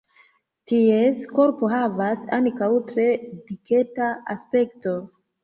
Ties 0.69 1.19
korpo 1.39 1.69
havas 1.73 2.23
ankaŭ 2.39 2.71
tre 2.89 3.05
diketa 3.53 4.09
aspekto. 4.37 4.97